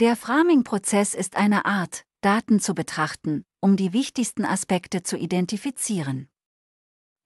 Der 0.00 0.16
Framing-Prozess 0.16 1.12
ist 1.12 1.36
eine 1.36 1.66
Art, 1.66 2.06
Daten 2.22 2.58
zu 2.58 2.74
betrachten, 2.74 3.44
um 3.60 3.76
die 3.76 3.92
wichtigsten 3.92 4.46
Aspekte 4.46 5.02
zu 5.02 5.18
identifizieren. 5.18 6.30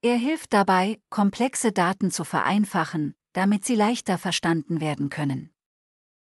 Er 0.01 0.17
hilft 0.17 0.51
dabei, 0.51 0.99
komplexe 1.09 1.71
Daten 1.71 2.11
zu 2.11 2.25
vereinfachen, 2.25 3.15
damit 3.31 3.63
sie 3.63 3.75
leichter 3.75 4.17
verstanden 4.17 4.81
werden 4.81 5.07
können. 5.07 5.53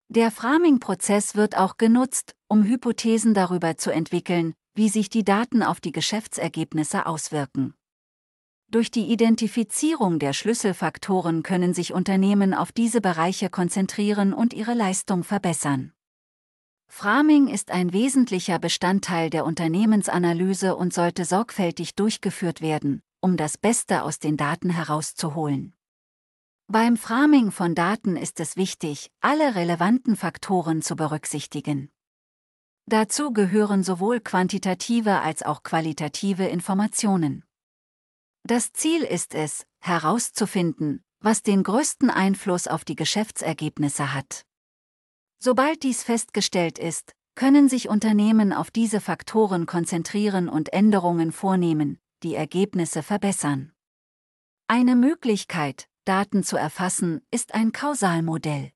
Der 0.09 0.31
Framing-Prozess 0.31 1.35
wird 1.35 1.59
auch 1.59 1.77
genutzt, 1.77 2.35
um 2.49 2.65
Hypothesen 2.65 3.35
darüber 3.35 3.77
zu 3.77 3.91
entwickeln, 3.91 4.55
wie 4.73 4.89
sich 4.89 5.11
die 5.11 5.25
Daten 5.25 5.63
auf 5.63 5.79
die 5.79 5.93
Geschäftsergebnisse 5.93 7.05
auswirken. 7.05 7.75
Durch 8.69 8.91
die 8.91 9.13
Identifizierung 9.13 10.19
der 10.19 10.33
Schlüsselfaktoren 10.33 11.43
können 11.43 11.75
sich 11.75 11.93
Unternehmen 11.93 12.55
auf 12.55 12.73
diese 12.73 13.03
Bereiche 13.03 13.51
konzentrieren 13.51 14.33
und 14.33 14.55
ihre 14.55 14.73
Leistung 14.73 15.23
verbessern. 15.23 15.93
Framing 16.93 17.47
ist 17.47 17.71
ein 17.71 17.93
wesentlicher 17.93 18.59
Bestandteil 18.59 19.31
der 19.31 19.45
Unternehmensanalyse 19.45 20.75
und 20.75 20.93
sollte 20.93 21.25
sorgfältig 21.25 21.95
durchgeführt 21.95 22.61
werden, 22.61 23.01
um 23.21 23.37
das 23.37 23.57
Beste 23.57 24.03
aus 24.03 24.19
den 24.19 24.37
Daten 24.37 24.71
herauszuholen. 24.71 25.73
Beim 26.67 26.97
Framing 26.97 27.53
von 27.53 27.77
Daten 27.77 28.17
ist 28.17 28.41
es 28.41 28.57
wichtig, 28.57 29.11
alle 29.21 29.55
relevanten 29.55 30.17
Faktoren 30.17 30.83
zu 30.83 30.97
berücksichtigen. 30.97 31.91
Dazu 32.87 33.33
gehören 33.33 33.85
sowohl 33.85 34.19
quantitative 34.21 35.21
als 35.21 35.45
auch 35.45 35.63
qualitative 35.63 36.47
Informationen. 36.49 37.45
Das 38.43 38.73
Ziel 38.73 39.05
ist 39.05 39.35
es, 39.35 39.65
herauszufinden, 39.79 41.05
was 41.21 41.43
den 41.43 41.63
größten 41.63 42.11
Einfluss 42.11 42.67
auf 42.67 42.85
die 42.85 42.97
Geschäftsergebnisse 42.97 44.13
hat. 44.13 44.45
Sobald 45.43 45.83
dies 45.85 46.03
festgestellt 46.03 46.79
ist, 46.79 47.15
können 47.35 47.71
sich 47.71 47.89
Unternehmen 47.89 48.53
auf 48.53 48.71
diese 48.71 49.01
Faktoren 49.01 49.65
konzentrieren 49.65 50.51
und 50.51 50.75
Änderungen 50.75 51.33
vornehmen, 51.33 51.99
die 52.23 52.35
Ergebnisse 52.35 53.03
verbessern. 53.03 53.73
Eine 54.69 54.97
Möglichkeit, 54.97 55.89
Daten 56.05 56.43
zu 56.45 56.59
erfassen, 56.59 57.23
ist 57.31 57.55
ein 57.55 57.73
Kausalmodell. 57.73 58.73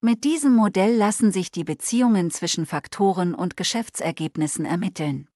Mit 0.00 0.24
diesem 0.24 0.54
Modell 0.54 0.96
lassen 0.96 1.30
sich 1.30 1.50
die 1.50 1.64
Beziehungen 1.64 2.30
zwischen 2.30 2.64
Faktoren 2.64 3.34
und 3.34 3.58
Geschäftsergebnissen 3.58 4.64
ermitteln. 4.64 5.28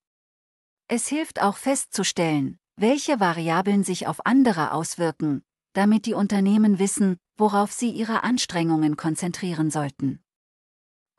Es 0.88 1.06
hilft 1.06 1.42
auch 1.42 1.58
festzustellen, 1.58 2.58
welche 2.76 3.20
Variablen 3.20 3.84
sich 3.84 4.06
auf 4.06 4.24
andere 4.24 4.72
auswirken, 4.72 5.42
damit 5.74 6.06
die 6.06 6.14
Unternehmen 6.14 6.78
wissen, 6.78 7.18
worauf 7.36 7.72
sie 7.72 7.90
ihre 7.90 8.22
Anstrengungen 8.22 8.96
konzentrieren 8.96 9.70
sollten. 9.70 10.22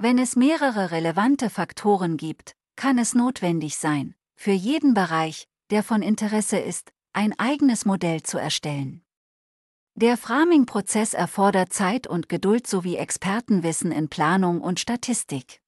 Wenn 0.03 0.17
es 0.17 0.35
mehrere 0.35 0.89
relevante 0.89 1.51
Faktoren 1.51 2.17
gibt, 2.17 2.55
kann 2.75 2.97
es 2.97 3.13
notwendig 3.13 3.77
sein, 3.77 4.15
für 4.35 4.49
jeden 4.49 4.95
Bereich, 4.95 5.47
der 5.69 5.83
von 5.83 6.01
Interesse 6.01 6.57
ist, 6.57 6.91
ein 7.13 7.37
eigenes 7.37 7.85
Modell 7.85 8.23
zu 8.23 8.39
erstellen. 8.39 9.03
Der 9.93 10.17
Framing-Prozess 10.17 11.13
erfordert 11.13 11.71
Zeit 11.71 12.07
und 12.07 12.29
Geduld 12.29 12.65
sowie 12.65 12.95
Expertenwissen 12.95 13.91
in 13.91 14.09
Planung 14.09 14.61
und 14.61 14.79
Statistik. 14.79 15.61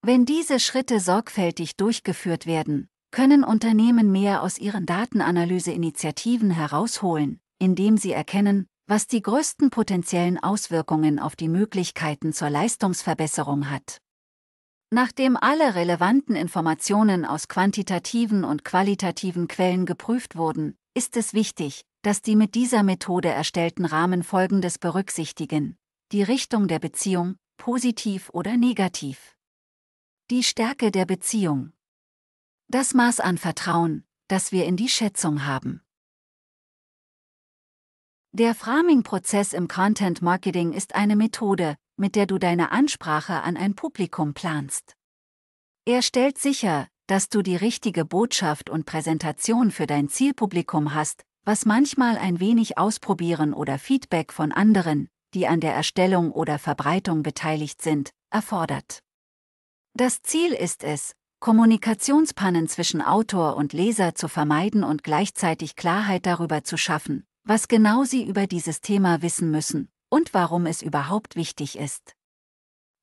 Wenn 0.00 0.24
diese 0.24 0.60
Schritte 0.60 1.00
sorgfältig 1.00 1.76
durchgeführt 1.76 2.46
werden, 2.46 2.88
können 3.10 3.42
Unternehmen 3.42 4.12
mehr 4.12 4.44
aus 4.44 4.58
ihren 4.58 4.86
Datenanalyse-Initiativen 4.86 6.52
herausholen, 6.52 7.40
indem 7.58 7.96
sie 7.96 8.12
erkennen, 8.12 8.68
was 8.90 9.06
die 9.06 9.22
größten 9.22 9.70
potenziellen 9.70 10.36
Auswirkungen 10.42 11.20
auf 11.20 11.36
die 11.36 11.46
Möglichkeiten 11.46 12.32
zur 12.32 12.50
Leistungsverbesserung 12.50 13.70
hat. 13.70 14.02
Nachdem 14.90 15.36
alle 15.36 15.76
relevanten 15.76 16.34
Informationen 16.34 17.24
aus 17.24 17.46
quantitativen 17.46 18.42
und 18.42 18.64
qualitativen 18.64 19.46
Quellen 19.46 19.86
geprüft 19.86 20.34
wurden, 20.34 20.76
ist 20.92 21.16
es 21.16 21.34
wichtig, 21.34 21.84
dass 22.02 22.20
die 22.20 22.34
mit 22.34 22.56
dieser 22.56 22.82
Methode 22.82 23.28
erstellten 23.28 23.84
Rahmen 23.84 24.24
Folgendes 24.24 24.76
berücksichtigen. 24.76 25.76
Die 26.10 26.24
Richtung 26.24 26.66
der 26.66 26.80
Beziehung, 26.80 27.36
positiv 27.58 28.28
oder 28.30 28.56
negativ. 28.56 29.36
Die 30.30 30.42
Stärke 30.42 30.90
der 30.90 31.04
Beziehung. 31.04 31.72
Das 32.66 32.92
Maß 32.92 33.20
an 33.20 33.38
Vertrauen, 33.38 34.04
das 34.26 34.50
wir 34.50 34.64
in 34.64 34.76
die 34.76 34.88
Schätzung 34.88 35.46
haben. 35.46 35.80
Der 38.32 38.54
Framing-Prozess 38.54 39.52
im 39.52 39.66
Content 39.66 40.22
Marketing 40.22 40.72
ist 40.72 40.94
eine 40.94 41.16
Methode, 41.16 41.74
mit 41.96 42.14
der 42.14 42.26
du 42.26 42.38
deine 42.38 42.70
Ansprache 42.70 43.42
an 43.42 43.56
ein 43.56 43.74
Publikum 43.74 44.34
planst. 44.34 44.94
Er 45.84 46.00
stellt 46.00 46.38
sicher, 46.38 46.86
dass 47.08 47.28
du 47.28 47.42
die 47.42 47.56
richtige 47.56 48.04
Botschaft 48.04 48.70
und 48.70 48.86
Präsentation 48.86 49.72
für 49.72 49.88
dein 49.88 50.08
Zielpublikum 50.08 50.94
hast, 50.94 51.24
was 51.44 51.66
manchmal 51.66 52.18
ein 52.18 52.38
wenig 52.38 52.78
Ausprobieren 52.78 53.52
oder 53.52 53.80
Feedback 53.80 54.32
von 54.32 54.52
anderen, 54.52 55.08
die 55.34 55.48
an 55.48 55.58
der 55.58 55.74
Erstellung 55.74 56.30
oder 56.30 56.60
Verbreitung 56.60 57.24
beteiligt 57.24 57.82
sind, 57.82 58.10
erfordert. 58.30 59.00
Das 59.94 60.22
Ziel 60.22 60.52
ist 60.52 60.84
es, 60.84 61.16
Kommunikationspannen 61.40 62.68
zwischen 62.68 63.02
Autor 63.02 63.56
und 63.56 63.72
Leser 63.72 64.14
zu 64.14 64.28
vermeiden 64.28 64.84
und 64.84 65.02
gleichzeitig 65.02 65.74
Klarheit 65.74 66.26
darüber 66.26 66.62
zu 66.62 66.76
schaffen, 66.76 67.26
was 67.50 67.66
genau 67.66 68.04
sie 68.04 68.24
über 68.24 68.46
dieses 68.46 68.80
Thema 68.80 69.22
wissen 69.22 69.50
müssen 69.50 69.88
und 70.08 70.34
warum 70.34 70.66
es 70.66 70.82
überhaupt 70.82 71.34
wichtig 71.34 71.76
ist. 71.76 72.14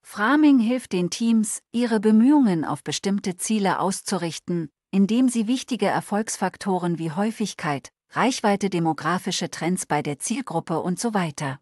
Framing 0.01 0.57
hilft 0.57 0.93
den 0.93 1.09
Teams, 1.09 1.61
ihre 1.73 1.99
Bemühungen 1.99 2.63
auf 2.63 2.81
bestimmte 2.81 3.35
Ziele 3.35 3.77
auszurichten, 3.81 4.69
indem 4.89 5.27
sie 5.27 5.47
wichtige 5.47 5.87
Erfolgsfaktoren 5.87 6.97
wie 6.97 7.11
Häufigkeit, 7.11 7.89
Reichweite 8.11 8.69
demografische 8.69 9.51
Trends 9.51 9.85
bei 9.85 10.01
der 10.01 10.17
Zielgruppe 10.17 10.79
und 10.79 10.97
so 10.97 11.13
weiter. 11.13 11.59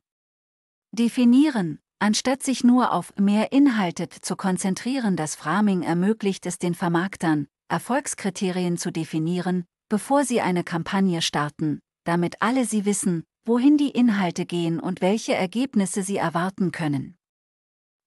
Definieren, 0.91 1.79
anstatt 1.97 2.44
sich 2.44 2.63
nur 2.63 2.91
auf 2.94 3.16
mehr 3.17 3.52
Inhalte 3.52 4.09
zu 4.09 4.35
konzentrieren, 4.35 5.16
das 5.16 5.34
Framing 5.34 5.81
ermöglicht 5.81 6.46
es 6.46 6.59
den 6.59 6.75
Vermarktern, 6.75 7.47
Erfolgskriterien 7.67 8.78
zu 8.78 8.91
definieren, 8.91 9.66
bevor 9.90 10.23
sie 10.23 10.41
eine 10.41 10.63
Kampagne 10.63 11.23
starten, 11.23 11.81
damit 12.06 12.42
alle 12.42 12.66
sie 12.66 12.86
wissen, 12.86 13.26
wohin 13.44 13.78
die 13.78 13.92
Inhalte 13.92 14.46
gehen 14.46 14.80
und 14.80 15.02
welche 15.02 15.36
Ergebnisse 15.36 16.02
sie 16.02 16.18
erwarten 16.18 16.72
können. 16.72 17.18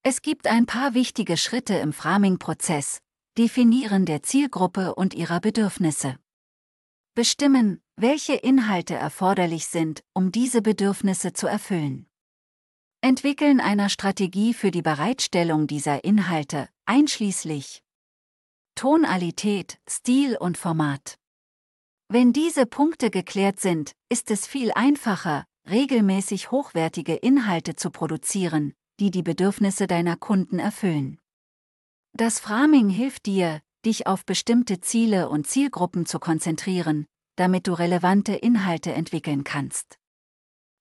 Es 0.02 0.22
gibt 0.22 0.46
ein 0.46 0.64
paar 0.64 0.94
wichtige 0.94 1.36
Schritte 1.36 1.74
im 1.74 1.92
Framing-Prozess, 1.92 3.00
Definieren 3.36 4.04
der 4.04 4.24
Zielgruppe 4.24 4.96
und 4.96 5.14
ihrer 5.14 5.38
Bedürfnisse. 5.38 6.16
Bestimmen, 7.14 7.80
welche 7.94 8.34
Inhalte 8.34 8.94
erforderlich 8.94 9.66
sind, 9.66 10.02
um 10.12 10.32
diese 10.32 10.60
Bedürfnisse 10.60 11.32
zu 11.34 11.46
erfüllen. 11.46 12.08
Entwickeln 13.00 13.60
einer 13.60 13.90
Strategie 13.90 14.54
für 14.54 14.72
die 14.72 14.82
Bereitstellung 14.82 15.68
dieser 15.68 16.02
Inhalte, 16.02 16.68
einschließlich 16.84 17.84
Tonalität, 18.74 19.78
Stil 19.88 20.36
und 20.36 20.58
Format. 20.58 21.18
Wenn 22.10 22.32
diese 22.32 22.64
Punkte 22.64 23.10
geklärt 23.10 23.60
sind, 23.60 23.92
ist 24.08 24.30
es 24.30 24.46
viel 24.46 24.72
einfacher, 24.72 25.44
regelmäßig 25.68 26.50
hochwertige 26.50 27.14
Inhalte 27.14 27.76
zu 27.76 27.90
produzieren, 27.90 28.72
die 28.98 29.10
die 29.10 29.22
Bedürfnisse 29.22 29.86
deiner 29.86 30.16
Kunden 30.16 30.58
erfüllen. 30.58 31.18
Das 32.14 32.40
Framing 32.40 32.88
hilft 32.88 33.26
dir, 33.26 33.60
dich 33.84 34.06
auf 34.06 34.24
bestimmte 34.24 34.80
Ziele 34.80 35.28
und 35.28 35.46
Zielgruppen 35.46 36.06
zu 36.06 36.18
konzentrieren, 36.18 37.04
damit 37.36 37.66
du 37.66 37.74
relevante 37.74 38.32
Inhalte 38.32 38.94
entwickeln 38.94 39.44
kannst. 39.44 39.98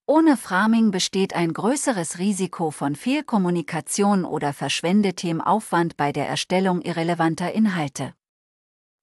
Ohne 0.05 0.37
Framing 0.37 0.91
besteht 0.91 1.35
ein 1.35 1.51
größeres 1.51 2.19
Risiko 2.19 2.71
von 2.71 2.95
Fehlkommunikation 2.95 4.23
oder 4.23 4.53
verschwendetem 4.53 5.41
Aufwand 5.41 5.97
bei 5.97 6.13
der 6.13 6.29
Erstellung 6.29 6.81
irrelevanter 6.81 7.51
Inhalte. 7.51 8.13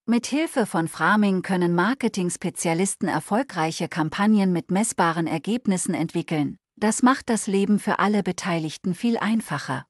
Mit 0.06 0.27
Hilfe 0.27 0.67
von 0.67 0.87
Framing 0.87 1.41
können 1.41 1.75
Marketing-Spezialisten 1.75 3.09
erfolgreiche 3.09 3.89
Kampagnen 3.89 4.53
mit 4.53 4.71
messbaren 4.71 5.27
Ergebnissen 5.27 5.95
entwickeln. 5.95 6.59
Das 6.77 7.03
macht 7.03 7.31
das 7.31 7.47
Leben 7.47 7.79
für 7.79 7.99
alle 8.01 8.23
Beteiligten 8.23 8.95
viel 8.95 9.17
einfacher. 9.17 9.87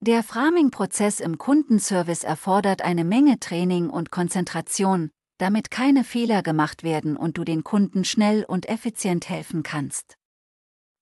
Der 0.00 0.22
Framing-Prozess 0.22 1.20
im 1.20 1.36
Kundenservice 1.36 2.24
erfordert 2.24 2.80
eine 2.80 3.04
Menge 3.04 3.38
Training 3.38 3.90
und 3.90 4.10
Konzentration, 4.10 5.10
damit 5.36 5.70
keine 5.70 6.04
Fehler 6.04 6.42
gemacht 6.42 6.84
werden 6.84 7.18
und 7.18 7.36
du 7.36 7.44
den 7.44 7.64
Kunden 7.64 8.04
schnell 8.04 8.44
und 8.44 8.66
effizient 8.66 9.28
helfen 9.28 9.62
kannst. 9.62 10.16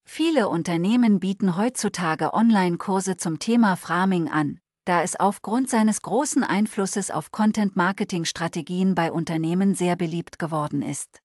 Viele 0.04 0.48
Unternehmen 0.48 1.20
bieten 1.20 1.56
heutzutage 1.56 2.34
Online-Kurse 2.34 3.16
zum 3.16 3.38
Thema 3.38 3.76
Framing 3.76 4.28
an, 4.28 4.58
da 4.86 5.02
es 5.02 5.16
aufgrund 5.16 5.68
seines 5.68 6.00
großen 6.00 6.44
Einflusses 6.44 7.10
auf 7.10 7.32
Content-Marketing-Strategien 7.32 8.94
bei 8.94 9.10
Unternehmen 9.10 9.74
sehr 9.74 9.96
beliebt 9.96 10.38
geworden 10.38 10.80
ist. 10.80 11.20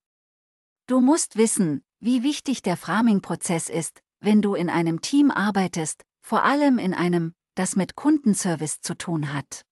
Du 0.88 1.00
musst 1.00 1.38
wissen, 1.38 1.84
wie 2.00 2.24
wichtig 2.24 2.64
der 2.64 2.76
Framing-Prozess 2.76 3.70
ist, 3.70 4.02
wenn 4.20 4.42
du 4.42 4.56
in 4.56 4.70
einem 4.70 5.02
Team 5.02 5.30
arbeitest, 5.30 6.04
vor 6.22 6.44
allem 6.44 6.80
in 6.80 6.96
einem, 6.96 7.34
das 7.56 7.76
mit 7.76 7.96
Kundenservice 7.96 8.82
zu 8.82 8.96
tun 8.96 9.32
hat. 9.32 9.64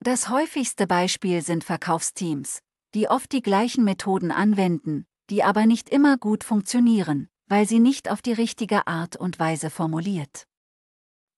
Das 0.00 0.28
häufigste 0.28 0.88
Beispiel 0.88 1.42
sind 1.42 1.62
Verkaufsteams, 1.62 2.58
die 2.94 3.08
oft 3.08 3.30
die 3.30 3.42
gleichen 3.42 3.84
Methoden 3.84 4.32
anwenden, 4.32 5.06
die 5.30 5.44
aber 5.44 5.66
nicht 5.66 5.88
immer 5.90 6.18
gut 6.18 6.42
funktionieren, 6.42 7.28
weil 7.46 7.68
sie 7.68 7.78
nicht 7.78 8.10
auf 8.10 8.20
die 8.20 8.32
richtige 8.32 8.88
Art 8.88 9.16
und 9.16 9.38
Weise 9.38 9.70
formuliert. 9.70 10.46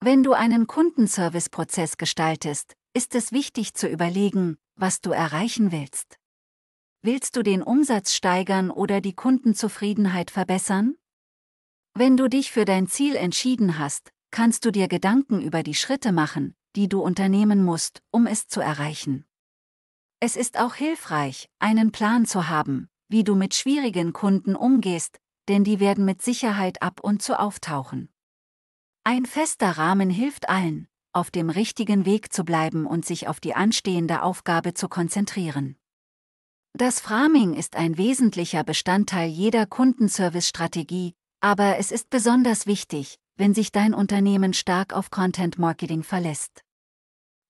Wenn 0.01 0.23
du 0.23 0.33
einen 0.33 0.69
Kundenservice-Prozess 0.69 1.97
gestaltest, 1.97 2.77
ist 2.95 3.17
es 3.17 3.33
wichtig 3.33 3.75
zu 3.75 3.89
überlegen, 3.89 4.57
was 4.77 5.01
du 5.01 5.11
erreichen 5.11 5.73
willst. 5.73 6.19
Willst 7.03 7.35
du 7.35 7.43
den 7.43 7.65
Umsatz 7.65 8.13
steigern 8.13 8.71
oder 8.71 9.01
die 9.01 9.15
Kundenzufriedenheit 9.15 10.31
verbessern? 10.31 10.97
Wenn 11.95 12.17
du 12.17 12.29
dich 12.29 12.53
für 12.53 12.65
dein 12.65 12.87
Ziel 12.87 13.17
entschieden 13.17 13.79
hast, 13.79 14.13
kannst 14.31 14.65
du 14.65 14.71
dir 14.71 14.87
Gedanken 14.87 15.43
über 15.43 15.65
die 15.65 15.75
Schritte 15.75 16.13
machen, 16.13 16.55
die 16.77 16.89
du 16.89 17.01
unternehmen 17.01 17.65
musst, 17.65 18.01
um 18.13 18.27
es 18.27 18.47
zu 18.47 18.61
erreichen. 18.61 19.25
Es 20.21 20.37
ist 20.37 20.61
auch 20.61 20.75
hilfreich, 20.75 21.49
einen 21.59 21.91
Plan 21.91 22.25
zu 22.25 22.49
haben, 22.49 22.89
wie 23.09 23.25
du 23.25 23.35
mit 23.35 23.55
schwierigen 23.55 24.13
Kunden 24.13 24.55
umgehst, 24.55 25.19
denn 25.49 25.65
die 25.65 25.81
werden 25.81 26.05
mit 26.05 26.23
Sicherheit 26.23 26.83
ab 26.83 27.01
und 27.03 27.21
zu 27.21 27.39
auftauchen. 27.39 28.11
Ein 29.05 29.27
fester 29.27 29.71
Rahmen 29.79 30.11
hilft 30.11 30.49
allen, 30.49 30.89
auf 31.13 31.31
dem 31.31 31.51
richtigen 31.51 32.05
Weg 32.05 32.33
zu 32.33 32.45
bleiben 32.45 32.87
und 32.87 33.05
sich 33.05 33.29
auf 33.29 33.41
die 33.41 33.55
anstehende 33.55 34.23
Aufgabe 34.23 34.75
zu 34.75 34.89
konzentrieren. 34.89 35.77
Das 36.75 37.01
Framing 37.01 37.55
ist 37.55 37.77
ein 37.77 37.99
wesentlicher 37.99 38.63
Bestandteil 38.63 39.29
jeder 39.29 39.67
Kundenservice-Strategie, 39.67 41.15
aber 41.41 41.79
es 41.79 41.91
ist 41.91 42.11
besonders 42.11 42.67
wichtig, 42.67 43.19
wenn 43.37 43.55
sich 43.55 43.73
dein 43.73 43.95
Unternehmen 43.95 44.53
stark 44.53 44.93
auf 44.93 45.11
Content 45.11 45.59
Marketing 45.59 46.03
verlässt. 46.03 46.63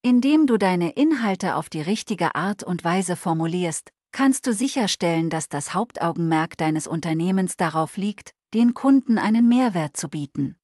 Indem 0.02 0.46
du 0.46 0.58
deine 0.58 0.90
Inhalte 0.90 1.56
auf 1.56 1.68
die 1.68 1.80
richtige 1.80 2.34
Art 2.34 2.62
und 2.62 2.84
Weise 2.84 3.16
formulierst, 3.16 3.90
kannst 4.12 4.46
du 4.46 4.52
sicherstellen, 4.52 5.28
dass 5.28 5.48
das 5.48 5.74
Hauptaugenmerk 5.74 6.56
deines 6.56 6.86
Unternehmens 6.86 7.56
darauf 7.56 7.96
liegt, 7.96 8.32
den 8.54 8.74
Kunden 8.74 9.18
einen 9.18 9.48
Mehrwert 9.48 9.96
zu 9.96 10.08
bieten. 10.08 10.56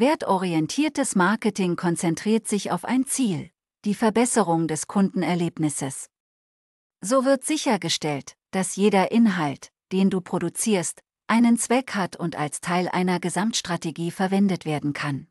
Wertorientiertes 0.00 1.14
Marketing 1.14 1.76
konzentriert 1.76 2.48
sich 2.48 2.70
auf 2.70 2.86
ein 2.86 3.04
Ziel, 3.04 3.50
die 3.84 3.94
Verbesserung 3.94 4.66
des 4.66 4.86
Kundenerlebnisses. 4.86 6.08
So 7.02 7.26
wird 7.26 7.44
sichergestellt, 7.44 8.34
dass 8.50 8.76
jeder 8.76 9.12
Inhalt, 9.12 9.70
den 9.92 10.08
du 10.08 10.22
produzierst, 10.22 11.02
einen 11.26 11.58
Zweck 11.58 11.94
hat 11.94 12.16
und 12.16 12.34
als 12.34 12.62
Teil 12.62 12.88
einer 12.88 13.20
Gesamtstrategie 13.20 14.10
verwendet 14.10 14.64
werden 14.64 14.94
kann. 14.94 15.26